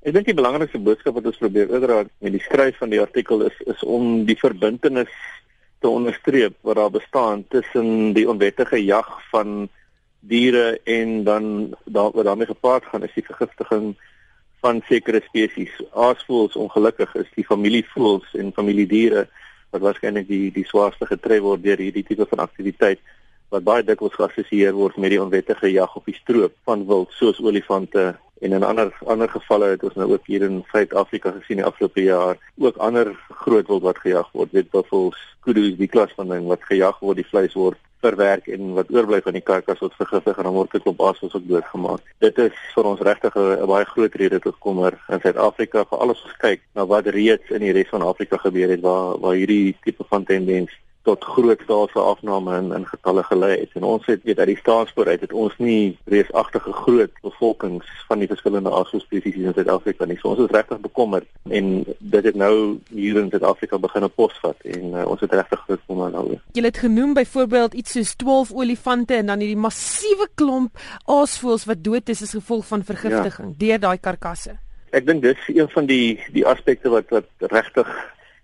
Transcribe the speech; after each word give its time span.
Ek 0.00 0.14
dink 0.16 0.30
die 0.30 0.36
belangrikste 0.36 0.78
boodskap 0.80 1.18
wat 1.18 1.26
ons 1.28 1.36
probeer 1.36 1.68
oordra 1.68 1.98
met 2.24 2.32
die 2.32 2.40
skryf 2.40 2.78
van 2.80 2.88
die 2.88 3.02
artikel 3.02 3.42
is 3.44 3.56
is 3.68 3.82
om 3.84 4.22
die 4.24 4.36
verbintenis 4.42 5.10
te 5.84 5.90
onderstreep 5.92 6.54
wat 6.64 6.78
daar 6.78 6.94
bestaan 6.94 7.42
tussen 7.52 8.14
die 8.16 8.24
onwettige 8.24 8.80
jag 8.80 9.10
van 9.28 9.68
diere 10.32 10.78
en 10.88 11.12
dan 11.24 11.50
daar 11.84 12.16
wat 12.16 12.24
daarmee 12.24 12.48
gepaard 12.48 12.88
gaan 12.88 13.04
is 13.04 13.12
die 13.12 13.26
vergiftiging 13.26 13.92
van 14.64 14.80
sekere 14.88 15.20
spesies. 15.26 15.76
Aasvoëls 15.92 16.56
ongelukkig 16.56 17.12
is 17.20 17.28
die 17.36 17.44
familievoëls 17.44 18.32
en 18.40 18.56
familiediere 18.56 19.26
wat 19.70 19.84
waarskynlik 19.84 20.28
die 20.32 20.48
die 20.56 20.64
swaarste 20.72 21.10
getref 21.12 21.44
word 21.44 21.64
deur 21.68 21.84
hierdie 21.84 22.06
tipe 22.08 22.24
van 22.32 22.46
aktiwiteit 22.48 23.04
wat 23.52 23.68
baie 23.68 23.84
dikwels 23.84 24.16
geassosieer 24.16 24.72
word 24.80 24.96
met 24.96 25.12
die 25.12 25.20
onwettige 25.20 25.68
jag 25.76 25.92
op 25.96 26.08
die 26.08 26.16
stroop 26.22 26.56
van 26.64 26.88
wild 26.88 27.12
soos 27.20 27.44
olifante 27.44 28.14
en 28.40 28.52
in 28.56 28.64
ander 28.64 28.92
ander 29.06 29.28
gevalle 29.28 29.74
het 29.74 29.84
ons 29.84 29.98
nou 30.00 30.08
ook 30.12 30.26
hier 30.26 30.42
in 30.46 30.62
Suid-Afrika 30.72 31.32
gesien 31.36 31.60
die 31.60 31.66
afgelope 31.66 32.02
jaar 32.02 32.40
ook 32.58 32.76
ander 32.76 33.12
groot 33.44 33.68
wild 33.68 33.82
wat 33.82 34.00
gejag 34.00 34.32
word, 34.32 34.52
weet 34.56 34.70
buffels, 34.70 35.20
kudu's, 35.44 35.76
die 35.76 35.88
klas 35.88 36.12
van 36.16 36.32
ding 36.32 36.48
wat 36.48 36.64
gejag 36.68 36.98
word, 37.04 37.20
die 37.20 37.30
vleis 37.30 37.56
word 37.58 37.78
verwerk 38.00 38.46
en 38.48 38.72
wat 38.78 38.92
oorbly 38.94 39.20
van 39.24 39.36
die 39.36 39.44
karkas 39.44 39.80
word 39.84 39.96
vergiftig 39.98 40.38
en 40.40 40.48
dan 40.48 40.56
word 40.56 40.72
dit 40.72 40.86
op 40.88 40.96
basis 40.96 41.34
ook 41.36 41.48
doodgemaak. 41.48 42.04
Dit 42.24 42.38
is 42.40 42.56
vir 42.74 42.88
ons 42.92 43.00
regtig 43.08 43.36
'n 43.36 43.66
baie 43.68 43.84
groot 43.84 44.14
rede 44.14 44.40
tot 44.40 44.58
kommer 44.58 44.96
in 45.08 45.20
Suid-Afrika 45.20 45.84
vir 45.84 45.98
alles 45.98 46.24
ons 46.24 46.36
kyk 46.40 46.60
na 46.74 46.86
wat 46.86 47.06
reeds 47.06 47.50
in 47.50 47.60
die 47.60 47.72
res 47.72 47.92
van 47.92 48.02
Afrika 48.02 48.36
gebeur 48.36 48.70
het 48.70 48.80
waar 48.80 49.18
waar 49.20 49.34
hierdie 49.34 49.76
tipe 49.84 50.04
van 50.08 50.24
tendens 50.24 50.72
tot 51.02 51.24
groot 51.24 51.60
staalse 51.64 51.98
afname 51.98 52.56
in 52.56 52.72
in 52.76 52.86
getalle 52.86 53.22
gelei 53.22 53.50
het. 53.60 53.70
En 53.74 53.82
ons 53.88 54.06
het 54.06 54.22
weet 54.22 54.38
uit 54.38 54.50
die 54.52 54.58
staatspoor 54.58 55.08
uit 55.08 55.20
het 55.20 55.32
ons 55.32 55.54
nie 55.58 55.98
reusagtige 56.04 56.72
groot 56.72 57.12
bevolkings 57.22 57.88
van 58.08 58.18
die 58.18 58.28
verskillende 58.28 58.70
asospesies 58.70 59.38
in 59.40 59.54
Suid-Afrika 59.56 60.04
nie. 60.04 60.18
So 60.20 60.34
ons 60.34 60.44
is 60.44 60.52
regtig 60.52 60.80
bekommerd 60.84 61.28
en 61.48 61.70
dit 61.98 62.28
het 62.28 62.36
nou 62.36 62.54
hier 62.92 63.20
in 63.22 63.30
Suid-Afrika 63.32 63.78
begin 63.78 64.08
op 64.08 64.14
posvat 64.14 64.68
en 64.68 64.92
uh, 64.92 65.06
ons 65.08 65.20
het 65.24 65.32
regtig 65.40 65.64
groot 65.64 65.84
kommer 65.86 66.12
nou. 66.12 66.26
Jy 66.52 66.64
het 66.68 66.82
genoem 66.84 67.14
byvoorbeeld 67.16 67.74
iets 67.74 67.96
soos 67.96 68.14
12 68.20 68.52
olifante 68.52 69.16
en 69.16 69.32
dan 69.32 69.44
hierdie 69.44 69.60
massiewe 69.60 70.28
klomp 70.34 70.76
aasvoëls 71.04 71.64
wat 71.70 71.84
dood 71.84 72.12
is 72.12 72.22
as 72.26 72.36
gevolg 72.36 72.66
van 72.68 72.84
vergiftiging 72.84 73.54
ja. 73.54 73.60
deur 73.64 73.86
daai 73.88 73.98
karkasse. 73.98 74.58
Ek 74.90 75.06
dink 75.06 75.22
dis 75.22 75.48
een 75.48 75.68
van 75.70 75.86
die 75.86 76.18
die 76.34 76.44
aspekte 76.46 76.92
wat 76.92 77.08
wat 77.14 77.50
regtig 77.52 77.88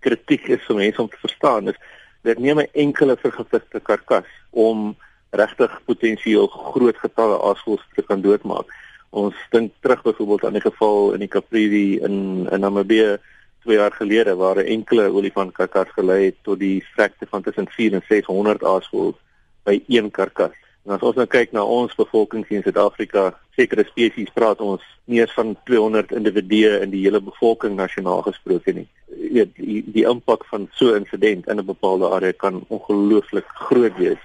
kritiek 0.07 0.49
is 0.55 0.65
vir 0.69 0.79
mense 0.79 1.03
om 1.03 1.11
te 1.11 1.21
verstaan 1.21 1.73
is 1.73 1.79
dit 2.27 2.39
neem 2.39 2.59
'n 2.61 2.73
enkele 2.73 3.17
vergiftigde 3.17 3.81
karkas 3.81 4.29
om 4.51 4.97
regtig 5.31 5.81
potensieel 5.85 6.47
groot 6.47 6.99
getalle 6.99 7.39
aasvoëls 7.49 7.87
te 7.95 8.03
kan 8.03 8.21
doodmaak. 8.21 8.67
Ons 9.11 9.35
dink 9.51 9.73
terug 9.81 10.03
byvoorbeeld 10.03 10.45
aan 10.45 10.59
die 10.59 10.69
geval 10.71 11.13
in 11.13 11.21
die 11.21 11.35
Caprivi 11.37 11.99
in 12.09 12.49
in 12.51 12.61
Namibië 12.61 13.19
2 13.63 13.77
jaar 13.77 13.93
gelede 13.93 14.35
waar 14.37 14.57
'n 14.57 14.73
enkele 14.77 15.11
olifant 15.11 15.53
karkas 15.53 15.91
gelei 15.95 16.25
het 16.25 16.37
tot 16.43 16.59
die 16.59 16.85
vlekte 16.95 17.27
van 17.27 17.43
tussen 17.43 17.69
4 17.69 17.93
en 17.93 18.03
600 18.09 18.65
aasvoëls 18.65 19.19
by 19.65 19.83
een 19.87 20.11
karkas. 20.11 20.57
En 20.85 20.93
as 20.93 21.03
ons 21.03 21.17
nou 21.17 21.27
kyk 21.27 21.53
na 21.53 21.65
ons 21.65 21.95
bevolking 21.95 22.45
in 22.49 22.63
Suid-Afrika, 22.63 23.35
sekere 23.57 23.85
spesies 23.85 24.31
praat 24.35 24.61
ons 24.61 24.83
nie 25.05 25.21
eens 25.21 25.33
van 25.33 25.57
200 25.65 26.13
individue 26.13 26.81
in 26.81 26.91
die 26.91 27.03
hele 27.03 27.21
bevolking 27.21 27.77
nasionaal 27.77 28.23
gesproke 28.23 28.73
nie. 28.73 28.89
Weet 29.37 29.53
die, 29.61 29.83
die 29.93 30.07
impak 30.09 30.47
van 30.49 30.69
so 30.73 30.95
'n 30.95 31.05
insident 31.05 31.47
in 31.47 31.59
'n 31.61 31.71
bepaalde 31.73 32.09
area 32.09 32.33
kan 32.33 32.65
ongelooflik 32.69 33.49
groot 33.69 33.97
wees 33.97 34.23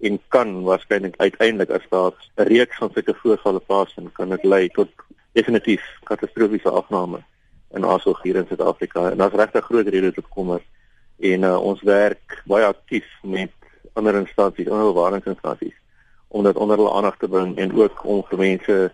en 0.00 0.20
kan 0.28 0.62
waarskynlik 0.62 1.14
uiteindelik 1.16 1.70
as 1.70 1.86
daar 1.90 2.12
'n 2.36 2.48
reeks 2.52 2.76
van 2.76 2.90
sulke 2.92 3.14
voorvalle 3.14 3.60
plaasvind, 3.60 4.12
kan 4.12 4.28
dit 4.28 4.44
lei 4.44 4.68
tot 4.68 4.88
definitief 5.32 5.82
katastrofiese 6.04 6.70
afname 6.70 7.18
in 7.74 7.84
asook 7.84 8.22
hier 8.22 8.36
in 8.36 8.46
Suid-Afrika. 8.46 9.10
En 9.10 9.18
daar's 9.18 9.34
regtig 9.34 9.64
groot 9.64 9.88
redes 9.88 10.14
tot 10.14 10.28
kommer 10.28 10.60
en 11.18 11.42
uh, 11.42 11.60
ons 11.62 11.82
werk 11.82 12.42
baie 12.44 12.64
aktief 12.64 13.06
met 13.22 13.52
ander 13.92 14.14
instansies, 14.14 14.68
ander 14.68 14.92
bewaringsinstansies 14.92 15.76
om 16.28 16.44
dit 16.44 16.56
onder 16.56 16.76
hulle 16.76 16.92
aandag 16.92 17.16
te 17.16 17.28
bring 17.28 17.56
en 17.58 17.72
ook 17.72 18.04
om 18.04 18.24
vir 18.28 18.38
mense 18.38 18.92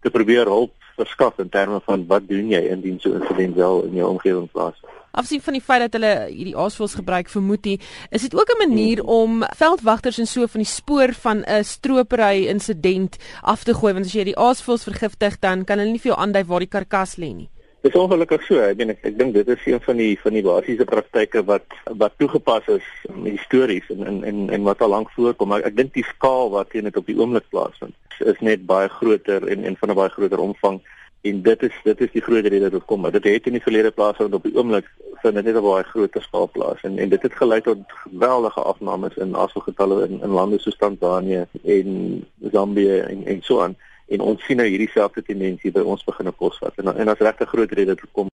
te 0.00 0.10
probeer 0.10 0.44
help 0.44 0.81
verskaf 0.96 1.38
in 1.38 1.48
terme 1.48 1.80
van 1.84 2.06
wat 2.06 2.28
doen 2.28 2.48
jy 2.48 2.60
indien 2.74 3.00
so 3.00 3.10
'n 3.14 3.20
insident 3.20 3.54
wel 3.54 3.82
in 3.82 3.94
jou 3.94 4.08
omgewing 4.10 4.50
plaasvind. 4.50 4.92
Afsien 5.12 5.42
van 5.42 5.52
die 5.52 5.62
feit 5.62 5.80
dat 5.80 5.92
hulle 5.92 6.12
hierdie 6.30 6.56
aasvoëls 6.56 6.94
gebruik 6.94 7.28
vir 7.28 7.42
moetie, 7.42 7.80
is 8.10 8.22
dit 8.22 8.34
ook 8.34 8.48
'n 8.48 8.68
manier 8.68 8.98
hmm. 9.00 9.08
om 9.08 9.44
veldwagters 9.56 10.18
en 10.18 10.26
so 10.26 10.46
van 10.46 10.60
die 10.60 10.70
spoor 10.70 11.12
van 11.12 11.44
'n 11.44 11.64
stropery 11.64 12.46
insident 12.46 13.16
af 13.42 13.64
te 13.64 13.74
gooi 13.74 13.92
want 13.92 14.06
as 14.06 14.12
jy 14.12 14.24
die 14.24 14.38
aasvoëls 14.38 14.84
vergiftig 14.84 15.38
dan 15.38 15.64
kan 15.64 15.78
hulle 15.78 15.90
nie 15.90 16.00
vir 16.00 16.12
jou 16.12 16.20
aandui 16.20 16.44
waar 16.44 16.60
die 16.60 16.68
karkas 16.68 17.16
lê 17.16 17.34
nie. 17.34 17.51
Dit 17.82 17.94
is 17.94 18.00
ongelukkig 18.00 18.44
so. 18.46 18.60
Ek 18.62 18.76
meen 18.78 18.92
ek, 18.92 19.00
ek 19.08 19.16
dink 19.18 19.34
dit 19.34 19.48
is 19.50 19.64
een 19.66 19.80
van 19.82 19.98
die 19.98 20.12
van 20.22 20.36
die 20.36 20.42
basiese 20.46 20.84
praktyke 20.86 21.40
wat 21.48 21.72
wat 21.98 22.12
toegepas 22.22 22.68
is 22.70 22.86
histories 23.24 23.88
en 23.90 24.06
en 24.06 24.20
en, 24.28 24.44
en 24.54 24.68
wat 24.68 24.84
al 24.86 24.92
lank 24.94 25.10
voorkom. 25.16 25.50
Maar 25.50 25.66
ek 25.66 25.74
dink 25.80 25.90
die 25.96 26.06
skaal 26.06 26.52
wat 26.54 26.70
dit 26.70 27.00
op 27.00 27.10
die 27.10 27.18
oomblik 27.18 27.48
plaasvind 27.50 28.22
is 28.22 28.38
net 28.38 28.62
baie 28.70 28.86
groter 29.00 29.48
en 29.50 29.66
en 29.66 29.78
van 29.80 29.90
'n 29.90 29.98
baie 29.98 30.14
groter 30.14 30.44
omvang 30.46 30.78
en 31.26 31.42
dit 31.42 31.62
is 31.62 31.74
dit 31.82 32.06
is 32.06 32.14
die 32.14 32.22
groot 32.22 32.46
rede 32.46 32.70
dat 32.70 32.78
dit 32.78 32.86
kom. 32.86 33.10
Dit 33.10 33.24
het 33.24 33.46
in 33.50 33.58
die 33.58 33.66
verlede 33.66 33.90
plaasvind 33.90 34.34
op 34.34 34.46
die 34.46 34.54
oomblik 34.54 34.86
vind 35.22 35.34
dit 35.34 35.44
net 35.44 35.58
op 35.58 35.66
baie 35.66 35.84
groter 35.90 36.22
skaal 36.22 36.50
plaas 36.54 36.86
en 36.86 36.98
en 36.98 37.08
dit 37.08 37.22
het 37.22 37.34
gelei 37.34 37.60
tot 37.60 37.82
geweldige 38.06 38.62
afnames 38.62 39.16
in 39.16 39.34
afgetalle 39.34 40.04
in 40.06 40.20
in 40.22 40.38
lande 40.38 40.58
soos 40.58 40.78
Tanzanië 40.78 41.46
en 41.64 42.26
Zambië 42.52 42.98
en 42.98 43.26
en 43.26 43.42
so 43.42 43.60
aan 43.60 43.76
en 44.12 44.20
ons 44.20 44.44
sien 44.46 44.58
nou 44.60 44.66
hierdie 44.68 44.90
selfde 44.92 45.22
tendensie 45.24 45.72
by 45.72 45.82
ons 45.94 46.04
begin 46.04 46.28
op 46.28 46.36
posvat. 46.36 46.76
En 46.82 46.92
en 46.92 47.08
as 47.08 47.22
regte 47.24 47.48
groot 47.48 47.72
rede 47.78 47.96
toe 47.96 48.08
kom 48.12 48.30